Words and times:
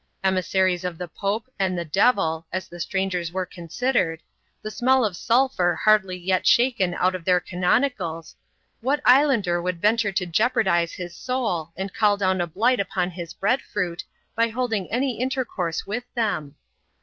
Emissaries 0.23 0.83
Pope 1.15 1.45
and 1.59 1.77
the 1.77 1.85
devil, 1.85 2.47
as 2.51 2.67
the 2.67 2.79
strangers 2.79 3.31
were 3.31 3.45
consideFe< 3.45 4.17
smell 4.67 5.05
of 5.05 5.15
sulphur 5.15 5.79
hardly 5.83 6.17
yet 6.17 6.47
shaken 6.47 6.95
out 6.95 7.13
of 7.13 7.23
their 7.23 7.39
canon 7.39 7.87
what 8.79 8.99
islander 9.05 9.61
would 9.61 9.79
venture 9.79 10.11
to 10.11 10.25
jeopardise 10.25 10.93
his 10.93 11.15
soul, 11.15 11.71
i 11.77 11.87
down 12.15 12.41
a 12.41 12.47
blight 12.47 12.79
upon 12.79 13.11
his 13.11 13.35
bread 13.35 13.61
fruit, 13.61 14.03
by 14.35 14.47
holding 14.47 14.91
any 14.91 15.19
inte: 15.19 15.45
with 15.85 16.11
them 16.15 16.55